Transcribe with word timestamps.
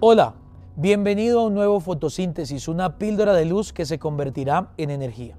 Hola, 0.00 0.34
bienvenido 0.74 1.40
a 1.40 1.44
un 1.44 1.54
nuevo 1.54 1.78
fotosíntesis, 1.78 2.66
una 2.66 2.98
píldora 2.98 3.32
de 3.32 3.44
luz 3.44 3.72
que 3.72 3.86
se 3.86 4.00
convertirá 4.00 4.70
en 4.76 4.90
energía. 4.90 5.36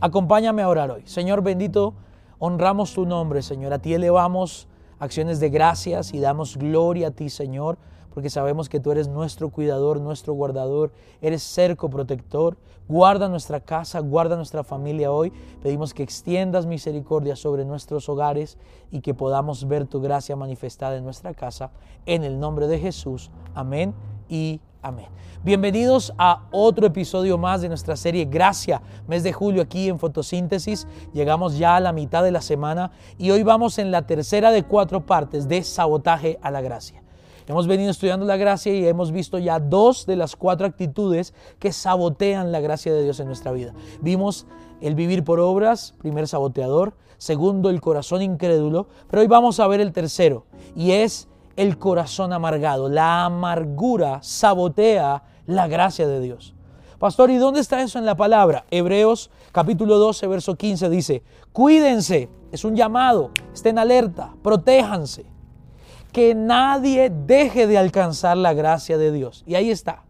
Acompáñame 0.00 0.62
a 0.62 0.68
orar 0.68 0.92
hoy. 0.92 1.02
Señor 1.06 1.42
bendito, 1.42 1.94
honramos 2.38 2.94
tu 2.94 3.04
nombre, 3.04 3.42
Señor. 3.42 3.72
A 3.72 3.80
ti 3.80 3.92
elevamos 3.92 4.68
acciones 5.00 5.40
de 5.40 5.50
gracias 5.50 6.14
y 6.14 6.20
damos 6.20 6.56
gloria 6.56 7.08
a 7.08 7.10
ti, 7.10 7.28
Señor, 7.28 7.76
porque 8.14 8.30
sabemos 8.30 8.68
que 8.68 8.78
tú 8.78 8.92
eres 8.92 9.08
nuestro 9.08 9.50
cuidador, 9.50 10.00
nuestro 10.00 10.34
guardador, 10.34 10.92
eres 11.20 11.42
cerco 11.42 11.90
protector. 11.90 12.56
Guarda 12.86 13.28
nuestra 13.28 13.58
casa, 13.58 13.98
guarda 13.98 14.36
nuestra 14.36 14.62
familia 14.62 15.10
hoy. 15.10 15.32
Pedimos 15.62 15.92
que 15.92 16.04
extiendas 16.04 16.64
misericordia 16.64 17.34
sobre 17.34 17.64
nuestros 17.64 18.08
hogares 18.08 18.56
y 18.92 19.00
que 19.00 19.14
podamos 19.14 19.66
ver 19.66 19.86
tu 19.86 20.00
gracia 20.00 20.36
manifestada 20.36 20.96
en 20.96 21.02
nuestra 21.02 21.34
casa. 21.34 21.72
En 22.06 22.22
el 22.22 22.38
nombre 22.38 22.68
de 22.68 22.78
Jesús. 22.78 23.32
Amén 23.52 23.94
y 24.28 24.60
amén. 24.80 25.08
Bienvenidos 25.42 26.12
a 26.16 26.46
otro 26.52 26.86
episodio 26.86 27.36
más 27.36 27.62
de 27.62 27.68
nuestra 27.68 27.96
serie 27.96 28.26
Gracia, 28.26 28.80
mes 29.08 29.24
de 29.24 29.32
julio 29.32 29.60
aquí 29.60 29.88
en 29.88 29.98
Fotosíntesis. 29.98 30.86
Llegamos 31.12 31.58
ya 31.58 31.74
a 31.74 31.80
la 31.80 31.92
mitad 31.92 32.22
de 32.22 32.30
la 32.30 32.42
semana 32.42 32.92
y 33.18 33.32
hoy 33.32 33.42
vamos 33.42 33.78
en 33.78 33.90
la 33.90 34.06
tercera 34.06 34.52
de 34.52 34.62
cuatro 34.62 35.04
partes 35.04 35.48
de 35.48 35.64
sabotaje 35.64 36.38
a 36.42 36.52
la 36.52 36.60
gracia. 36.60 37.03
Hemos 37.46 37.66
venido 37.66 37.90
estudiando 37.90 38.24
la 38.24 38.38
gracia 38.38 38.72
y 38.72 38.86
hemos 38.86 39.12
visto 39.12 39.38
ya 39.38 39.60
dos 39.60 40.06
de 40.06 40.16
las 40.16 40.34
cuatro 40.34 40.66
actitudes 40.66 41.34
que 41.58 41.72
sabotean 41.72 42.52
la 42.52 42.60
gracia 42.60 42.94
de 42.94 43.02
Dios 43.02 43.20
en 43.20 43.26
nuestra 43.26 43.52
vida. 43.52 43.74
Vimos 44.00 44.46
el 44.80 44.94
vivir 44.94 45.24
por 45.24 45.40
obras, 45.40 45.94
primer 45.98 46.26
saboteador, 46.26 46.94
segundo 47.18 47.68
el 47.68 47.82
corazón 47.82 48.22
incrédulo, 48.22 48.86
pero 49.10 49.20
hoy 49.20 49.28
vamos 49.28 49.60
a 49.60 49.66
ver 49.66 49.82
el 49.82 49.92
tercero 49.92 50.46
y 50.74 50.92
es 50.92 51.28
el 51.56 51.76
corazón 51.76 52.32
amargado. 52.32 52.88
La 52.88 53.26
amargura 53.26 54.22
sabotea 54.22 55.24
la 55.46 55.66
gracia 55.68 56.08
de 56.08 56.20
Dios. 56.20 56.54
Pastor, 56.98 57.30
¿y 57.30 57.36
dónde 57.36 57.60
está 57.60 57.82
eso 57.82 57.98
en 57.98 58.06
la 58.06 58.16
palabra? 58.16 58.64
Hebreos 58.70 59.30
capítulo 59.52 59.98
12, 59.98 60.26
verso 60.28 60.54
15 60.54 60.88
dice, 60.88 61.22
cuídense, 61.52 62.30
es 62.52 62.64
un 62.64 62.74
llamado, 62.74 63.32
estén 63.52 63.78
alerta, 63.78 64.32
protéjanse 64.42 65.33
que 66.14 66.32
nadie 66.36 67.10
deje 67.10 67.66
de 67.66 67.76
alcanzar 67.76 68.36
la 68.36 68.54
gracia 68.54 68.96
de 68.96 69.10
Dios. 69.10 69.42
Y 69.48 69.56
ahí 69.56 69.70
está. 69.70 70.04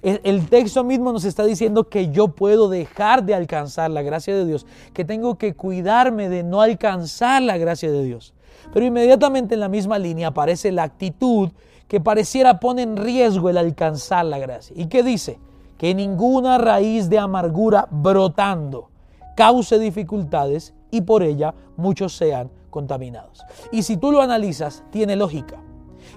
El, 0.00 0.48
texto 0.48 0.84
mismo 0.84 1.12
nos 1.12 1.24
está 1.24 1.44
diciendo 1.44 1.88
que 1.88 2.10
yo 2.10 2.28
puedo 2.28 2.70
dejar 2.70 3.24
de 3.24 3.34
alcanzar 3.34 3.90
la 3.90 4.00
gracia 4.00 4.34
de 4.34 4.46
Dios, 4.46 4.64
que 4.94 5.04
tengo 5.04 5.36
que 5.36 5.54
cuidarme 5.54 6.28
de 6.28 6.44
no 6.44 6.62
alcanzar 6.62 7.42
la 7.42 7.58
gracia 7.58 7.90
de 7.90 8.04
Dios. 8.04 8.32
Pero 8.72 8.86
inmediatamente 8.86 9.54
en 9.54 9.60
la 9.60 9.68
misma 9.68 9.98
línea 9.98 10.28
aparece 10.28 10.70
la 10.70 10.84
actitud 10.84 11.50
que 11.88 12.00
pareciera 12.00 12.60
pone 12.60 12.82
en 12.82 12.96
riesgo 12.96 13.50
el 13.50 13.58
alcanzar 13.58 14.26
la 14.26 14.38
gracia. 14.38 14.74
¿Y 14.78 14.86
qué 14.86 15.02
dice? 15.02 15.40
Que 15.76 15.96
ninguna 15.96 16.58
raíz 16.58 17.10
de 17.10 17.18
amargura 17.18 17.88
brotando 17.90 18.88
cause 19.36 19.80
dificultades 19.80 20.74
y 20.92 21.00
por 21.00 21.24
ella 21.24 21.54
muchos 21.76 22.16
sean 22.16 22.50
contaminados. 22.70 23.44
Y 23.70 23.82
si 23.82 23.96
tú 23.96 24.12
lo 24.12 24.22
analizas, 24.22 24.84
tiene 24.90 25.16
lógica. 25.16 25.60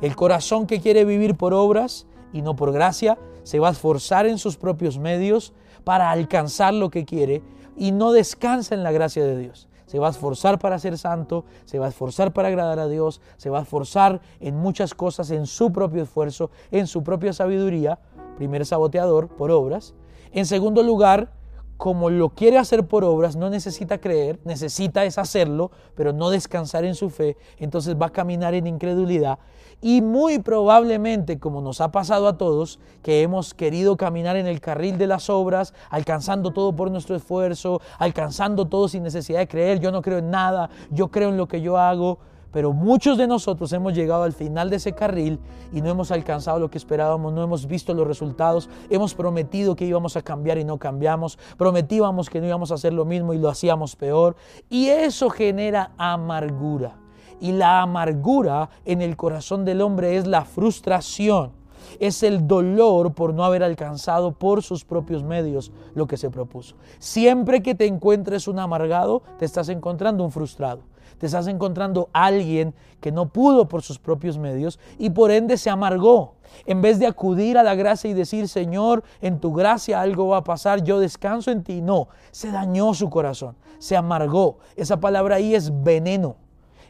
El 0.00 0.16
corazón 0.16 0.66
que 0.66 0.80
quiere 0.80 1.04
vivir 1.04 1.36
por 1.36 1.54
obras 1.54 2.06
y 2.32 2.42
no 2.42 2.56
por 2.56 2.72
gracia, 2.72 3.18
se 3.42 3.58
va 3.58 3.68
a 3.68 3.72
esforzar 3.72 4.26
en 4.26 4.38
sus 4.38 4.56
propios 4.56 4.98
medios 4.98 5.52
para 5.84 6.10
alcanzar 6.10 6.74
lo 6.74 6.90
que 6.90 7.04
quiere 7.04 7.42
y 7.76 7.92
no 7.92 8.12
descansa 8.12 8.74
en 8.74 8.82
la 8.82 8.92
gracia 8.92 9.24
de 9.24 9.38
Dios. 9.38 9.68
Se 9.86 9.98
va 9.98 10.06
a 10.06 10.10
esforzar 10.10 10.60
para 10.60 10.78
ser 10.78 10.96
santo, 10.98 11.44
se 11.64 11.80
va 11.80 11.86
a 11.86 11.88
esforzar 11.88 12.32
para 12.32 12.48
agradar 12.48 12.78
a 12.78 12.86
Dios, 12.86 13.20
se 13.36 13.50
va 13.50 13.58
a 13.58 13.62
esforzar 13.62 14.20
en 14.38 14.56
muchas 14.56 14.94
cosas, 14.94 15.32
en 15.32 15.46
su 15.46 15.72
propio 15.72 16.04
esfuerzo, 16.04 16.50
en 16.70 16.86
su 16.86 17.02
propia 17.02 17.32
sabiduría. 17.32 17.98
Primer 18.36 18.64
saboteador 18.64 19.28
por 19.28 19.50
obras. 19.50 19.94
En 20.32 20.46
segundo 20.46 20.84
lugar, 20.84 21.32
como 21.80 22.10
lo 22.10 22.28
quiere 22.28 22.58
hacer 22.58 22.86
por 22.86 23.04
obras, 23.04 23.36
no 23.36 23.48
necesita 23.48 24.02
creer, 24.02 24.38
necesita 24.44 25.06
es 25.06 25.16
hacerlo, 25.16 25.70
pero 25.94 26.12
no 26.12 26.28
descansar 26.28 26.84
en 26.84 26.94
su 26.94 27.08
fe, 27.08 27.38
entonces 27.56 27.96
va 27.96 28.08
a 28.08 28.12
caminar 28.12 28.52
en 28.52 28.66
incredulidad. 28.66 29.38
Y 29.80 30.02
muy 30.02 30.40
probablemente, 30.40 31.38
como 31.38 31.62
nos 31.62 31.80
ha 31.80 31.90
pasado 31.90 32.28
a 32.28 32.36
todos, 32.36 32.80
que 33.02 33.22
hemos 33.22 33.54
querido 33.54 33.96
caminar 33.96 34.36
en 34.36 34.46
el 34.46 34.60
carril 34.60 34.98
de 34.98 35.06
las 35.06 35.30
obras, 35.30 35.72
alcanzando 35.88 36.50
todo 36.50 36.76
por 36.76 36.90
nuestro 36.90 37.16
esfuerzo, 37.16 37.80
alcanzando 37.98 38.66
todo 38.66 38.86
sin 38.86 39.02
necesidad 39.02 39.38
de 39.38 39.48
creer, 39.48 39.80
yo 39.80 39.90
no 39.90 40.02
creo 40.02 40.18
en 40.18 40.30
nada, 40.30 40.68
yo 40.90 41.08
creo 41.08 41.30
en 41.30 41.38
lo 41.38 41.48
que 41.48 41.62
yo 41.62 41.78
hago, 41.78 42.18
pero 42.52 42.72
muchos 42.72 43.18
de 43.18 43.26
nosotros 43.26 43.72
hemos 43.72 43.94
llegado 43.94 44.24
al 44.24 44.32
final 44.32 44.70
de 44.70 44.76
ese 44.76 44.92
carril 44.92 45.38
y 45.72 45.80
no 45.80 45.90
hemos 45.90 46.10
alcanzado 46.10 46.58
lo 46.58 46.70
que 46.70 46.78
esperábamos, 46.78 47.32
no 47.32 47.42
hemos 47.42 47.66
visto 47.66 47.94
los 47.94 48.06
resultados, 48.06 48.68
hemos 48.88 49.14
prometido 49.14 49.76
que 49.76 49.84
íbamos 49.84 50.16
a 50.16 50.22
cambiar 50.22 50.58
y 50.58 50.64
no 50.64 50.78
cambiamos, 50.78 51.38
prometíamos 51.56 52.28
que 52.28 52.40
no 52.40 52.46
íbamos 52.46 52.70
a 52.70 52.74
hacer 52.74 52.92
lo 52.92 53.04
mismo 53.04 53.34
y 53.34 53.38
lo 53.38 53.48
hacíamos 53.48 53.96
peor. 53.96 54.36
Y 54.68 54.88
eso 54.88 55.30
genera 55.30 55.92
amargura. 55.96 56.96
Y 57.40 57.52
la 57.52 57.80
amargura 57.80 58.68
en 58.84 59.00
el 59.00 59.16
corazón 59.16 59.64
del 59.64 59.80
hombre 59.80 60.16
es 60.16 60.26
la 60.26 60.44
frustración, 60.44 61.52
es 61.98 62.22
el 62.22 62.46
dolor 62.46 63.14
por 63.14 63.34
no 63.34 63.44
haber 63.44 63.62
alcanzado 63.62 64.32
por 64.32 64.62
sus 64.62 64.84
propios 64.84 65.22
medios 65.22 65.72
lo 65.94 66.06
que 66.06 66.16
se 66.16 66.30
propuso. 66.30 66.76
Siempre 66.98 67.62
que 67.62 67.74
te 67.74 67.86
encuentres 67.86 68.48
un 68.48 68.58
amargado, 68.58 69.22
te 69.38 69.44
estás 69.44 69.68
encontrando 69.68 70.24
un 70.24 70.30
frustrado 70.30 70.82
te 71.20 71.26
estás 71.26 71.46
encontrando 71.48 72.08
alguien 72.14 72.74
que 72.98 73.12
no 73.12 73.28
pudo 73.28 73.68
por 73.68 73.82
sus 73.82 73.98
propios 73.98 74.38
medios 74.38 74.80
y 74.98 75.10
por 75.10 75.30
ende 75.30 75.58
se 75.58 75.68
amargó. 75.68 76.34
En 76.64 76.80
vez 76.80 76.98
de 76.98 77.06
acudir 77.06 77.58
a 77.58 77.62
la 77.62 77.74
gracia 77.74 78.10
y 78.10 78.14
decir, 78.14 78.48
Señor, 78.48 79.04
en 79.20 79.38
tu 79.38 79.52
gracia 79.52 80.00
algo 80.00 80.28
va 80.28 80.38
a 80.38 80.44
pasar, 80.44 80.82
yo 80.82 80.98
descanso 80.98 81.50
en 81.50 81.62
ti. 81.62 81.82
No, 81.82 82.08
se 82.30 82.50
dañó 82.50 82.94
su 82.94 83.10
corazón, 83.10 83.54
se 83.78 83.98
amargó. 83.98 84.58
Esa 84.76 84.98
palabra 84.98 85.36
ahí 85.36 85.54
es 85.54 85.70
veneno. 85.84 86.36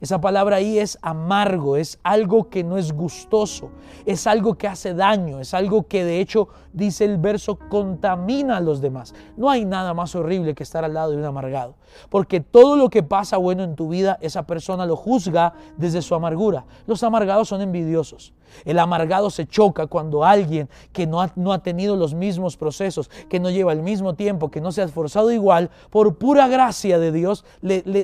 Esa 0.00 0.20
palabra 0.20 0.56
ahí 0.56 0.78
es 0.78 0.96
amargo, 1.02 1.76
es 1.76 1.98
algo 2.04 2.48
que 2.48 2.62
no 2.62 2.78
es 2.78 2.92
gustoso, 2.92 3.70
es 4.06 4.28
algo 4.28 4.54
que 4.54 4.68
hace 4.68 4.94
daño, 4.94 5.40
es 5.40 5.54
algo 5.54 5.88
que 5.88 6.04
de 6.04 6.20
hecho, 6.20 6.48
dice 6.72 7.04
el 7.04 7.18
verso, 7.18 7.58
contamina 7.58 8.58
a 8.58 8.60
los 8.60 8.80
demás. 8.80 9.12
No 9.36 9.50
hay 9.50 9.64
nada 9.64 9.94
más 9.94 10.14
horrible 10.14 10.54
que 10.54 10.62
estar 10.62 10.84
al 10.84 10.94
lado 10.94 11.10
de 11.10 11.16
un 11.16 11.24
amargado, 11.24 11.74
porque 12.10 12.40
todo 12.40 12.76
lo 12.76 12.90
que 12.90 13.02
pasa 13.02 13.38
bueno 13.38 13.64
en 13.64 13.74
tu 13.74 13.88
vida, 13.88 14.18
esa 14.20 14.46
persona 14.46 14.86
lo 14.86 14.94
juzga 14.94 15.54
desde 15.76 16.00
su 16.00 16.14
amargura. 16.14 16.64
Los 16.86 17.02
amargados 17.02 17.48
son 17.48 17.60
envidiosos. 17.60 18.32
El 18.64 18.78
amargado 18.78 19.30
se 19.30 19.46
choca 19.46 19.86
cuando 19.86 20.24
alguien 20.24 20.68
que 20.92 21.06
no 21.06 21.20
ha, 21.20 21.30
no 21.36 21.52
ha, 21.52 21.58
tenido 21.62 21.96
los 21.96 22.14
mismos 22.14 22.56
procesos, 22.56 23.10
que 23.28 23.40
no 23.40 23.50
lleva 23.50 23.72
el 23.72 23.82
mismo 23.82 24.14
tiempo, 24.14 24.50
que 24.50 24.60
no 24.60 24.72
se 24.72 24.82
ha 24.82 24.84
esforzado 24.84 25.30
igual, 25.30 25.70
por 25.90 26.16
pura 26.16 26.48
gracia 26.48 26.98
de 26.98 27.12
Dios, 27.12 27.44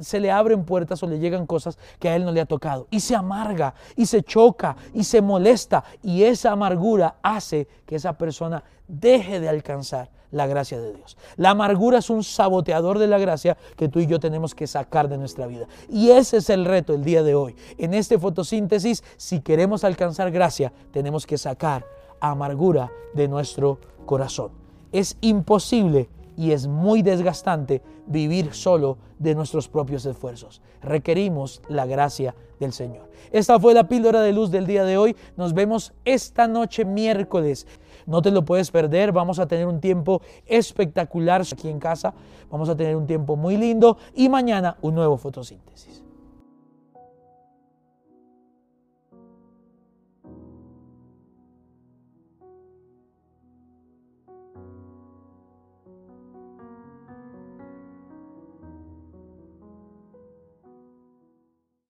se 0.00 0.20
le 0.20 0.30
abren 0.30 0.64
puertas 0.64 1.02
o 1.02 1.06
le 1.06 1.18
llegan 1.18 1.46
cosas 1.46 1.78
que 1.98 2.08
a 2.08 2.16
él 2.16 2.24
no 2.24 2.32
le 2.32 2.40
ha 2.40 2.46
tocado. 2.46 2.86
Y 2.90 3.00
se 3.00 3.14
amarga, 3.14 3.74
y 3.96 4.06
se 4.06 4.22
choca, 4.22 4.76
y 4.94 5.04
se 5.04 5.22
molesta. 5.22 5.84
Y 6.02 6.22
esa 6.22 6.52
amargura 6.52 7.16
hace 7.22 7.68
que 7.86 7.96
esa 7.96 8.12
persona 8.14 8.62
deje 8.88 9.40
de 9.40 9.48
alcanzar 9.48 10.10
la 10.30 10.46
gracia 10.46 10.80
de 10.80 10.92
Dios. 10.92 11.16
La 11.36 11.50
amargura 11.50 11.98
es 11.98 12.10
un 12.10 12.22
saboteador 12.22 12.98
de 12.98 13.06
la 13.06 13.18
gracia 13.18 13.56
que 13.76 13.88
tú 13.88 14.00
y 14.00 14.06
yo 14.06 14.20
tenemos 14.20 14.54
que 14.54 14.66
sacar 14.66 15.08
de 15.08 15.18
nuestra 15.18 15.46
vida. 15.46 15.66
Y 15.88 16.10
ese 16.10 16.38
es 16.38 16.50
el 16.50 16.64
reto 16.64 16.94
el 16.94 17.04
día 17.04 17.22
de 17.22 17.34
hoy. 17.34 17.56
En 17.78 17.94
este 17.94 18.18
fotosíntesis, 18.18 19.04
si 19.16 19.40
queremos 19.40 19.84
alcanzar 19.84 20.25
gracia, 20.30 20.72
tenemos 20.90 21.26
que 21.26 21.38
sacar 21.38 21.86
amargura 22.20 22.90
de 23.14 23.28
nuestro 23.28 23.78
corazón. 24.04 24.52
Es 24.92 25.16
imposible 25.20 26.08
y 26.36 26.52
es 26.52 26.66
muy 26.66 27.02
desgastante 27.02 27.82
vivir 28.06 28.52
solo 28.54 28.98
de 29.18 29.34
nuestros 29.34 29.68
propios 29.68 30.04
esfuerzos. 30.06 30.60
Requerimos 30.82 31.62
la 31.68 31.86
gracia 31.86 32.34
del 32.60 32.72
Señor. 32.72 33.10
Esta 33.32 33.58
fue 33.58 33.74
la 33.74 33.88
píldora 33.88 34.20
de 34.20 34.32
luz 34.32 34.50
del 34.50 34.66
día 34.66 34.84
de 34.84 34.96
hoy. 34.96 35.16
Nos 35.36 35.54
vemos 35.54 35.92
esta 36.04 36.46
noche 36.46 36.84
miércoles. 36.84 37.66
No 38.06 38.22
te 38.22 38.30
lo 38.30 38.44
puedes 38.44 38.70
perder. 38.70 39.12
Vamos 39.12 39.38
a 39.38 39.46
tener 39.46 39.66
un 39.66 39.80
tiempo 39.80 40.22
espectacular 40.46 41.42
aquí 41.42 41.68
en 41.68 41.80
casa. 41.80 42.14
Vamos 42.50 42.68
a 42.68 42.76
tener 42.76 42.96
un 42.96 43.06
tiempo 43.06 43.36
muy 43.36 43.56
lindo 43.56 43.96
y 44.14 44.28
mañana 44.28 44.76
un 44.82 44.94
nuevo 44.94 45.16
fotosíntesis. 45.16 46.05